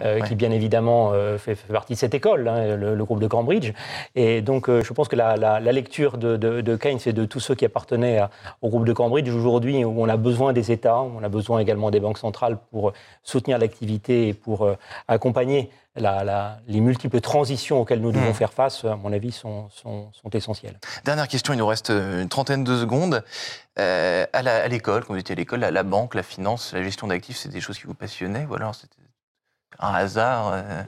euh, 0.00 0.20
qui 0.20 0.36
bien 0.36 0.50
évidemment 0.50 1.10
euh, 1.12 1.36
fait, 1.36 1.56
partie 1.66 1.94
de 1.94 1.98
cette 1.98 2.14
école, 2.14 2.48
hein, 2.48 2.76
le, 2.76 3.04
groupe 3.04 3.20
de 3.20 3.26
Cambridge. 3.26 3.72
Et 4.14 4.40
donc, 4.40 4.70
je 4.70 4.92
pense 4.92 5.08
que 5.08 5.16
la, 5.16 5.60
lecture 5.60 6.16
de, 6.16 6.36
de, 6.36 6.60
de, 6.60 6.76
Keynes 6.76 7.00
et 7.06 7.12
de 7.12 7.24
tous 7.24 7.40
ceux 7.40 7.54
qui 7.54 7.64
appartenaient 7.64 8.20
au 8.62 8.68
groupe 8.68 8.86
de 8.86 8.92
Cambridge 8.92 9.28
aujourd'hui, 9.28 9.84
où 9.84 10.02
on 10.02 10.08
a 10.08 10.16
besoin 10.16 10.52
des 10.52 10.72
États, 10.72 11.00
on 11.00 11.22
a 11.22 11.28
besoin 11.28 11.58
également 11.58 11.90
des 11.90 12.00
banques 12.00 12.18
centrales 12.18 12.58
pour 12.70 12.92
soutenir 13.22 13.58
l'activité 13.58 14.28
et 14.28 14.34
pour 14.34 14.70
accompagner 15.08 15.70
la, 15.96 16.58
les 16.66 16.80
multiples 16.80 17.20
transitions 17.20 17.80
auxquelles 17.80 18.00
nous 18.00 18.12
devons 18.12 18.30
hmm. 18.30 18.34
faire 18.34 18.52
face, 18.52 18.84
à 18.84 18.96
mon 18.96 19.12
avis, 19.12 19.32
sont, 19.32 19.68
sont, 19.70 20.12
essentielles. 20.32 20.78
Dernière 21.04 21.26
question, 21.26 21.54
il 21.54 21.56
nous 21.56 21.66
reste 21.66 21.90
une 21.90 22.28
trentaine 22.28 22.62
de 22.62 22.76
secondes. 22.76 23.24
Euh, 23.78 24.26
à 24.32 24.68
l'école, 24.68 25.04
quand 25.04 25.14
vous 25.14 25.18
étiez 25.20 25.32
à 25.32 25.36
l'école, 25.36 25.60
la, 25.60 25.82
banque, 25.82 26.14
la 26.14 26.22
finance, 26.22 26.72
la 26.74 26.82
gestion 26.82 27.06
d'actifs, 27.06 27.38
c'est 27.38 27.48
des 27.48 27.60
choses 27.60 27.78
qui 27.78 27.86
vous 27.86 27.94
passionnaient 27.94 28.46
ou 28.48 28.54
alors 28.54 28.74
c'était 28.74 28.94
un 29.80 29.94
hasard 29.94 30.52
euh 30.52 30.82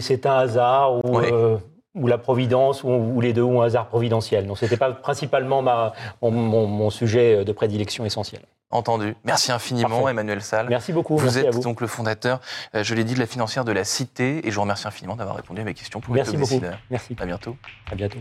C'est 0.00 0.26
un 0.26 0.36
hasard 0.36 1.04
ou, 1.04 1.18
euh, 1.18 1.58
ou 1.94 2.06
la 2.06 2.18
providence 2.18 2.84
ou, 2.84 3.20
les 3.20 3.32
deux 3.32 3.42
ou 3.42 3.60
un 3.60 3.66
hasard 3.66 3.88
providentiel. 3.88 4.46
Donc 4.46 4.58
c'était 4.58 4.76
pas 4.76 4.92
principalement 4.92 5.62
ma, 5.62 5.92
mon, 6.20 6.66
mon 6.66 6.90
sujet 6.90 7.44
de 7.44 7.52
prédilection 7.52 8.04
essentiel. 8.04 8.42
Entendu. 8.72 9.14
Merci 9.24 9.52
infiniment, 9.52 10.08
Emmanuel 10.08 10.40
Salle. 10.42 10.68
Merci 10.70 10.92
beaucoup. 10.92 11.18
Vous 11.18 11.38
êtes 11.38 11.60
donc 11.60 11.82
le 11.82 11.86
fondateur, 11.86 12.40
euh, 12.74 12.82
je 12.82 12.94
l'ai 12.94 13.04
dit, 13.04 13.14
de 13.14 13.20
la 13.20 13.26
financière 13.26 13.64
de 13.66 13.72
la 13.72 13.84
Cité, 13.84 14.46
et 14.46 14.50
je 14.50 14.54
vous 14.54 14.62
remercie 14.62 14.88
infiniment 14.88 15.14
d'avoir 15.14 15.36
répondu 15.36 15.60
à 15.60 15.64
mes 15.64 15.74
questions 15.74 16.00
pour 16.00 16.14
Merci 16.14 16.38
beaucoup. 16.38 16.60
Merci. 16.90 17.14
À 17.20 17.26
bientôt. 17.26 17.56
À 17.90 17.94
bientôt. 17.94 18.18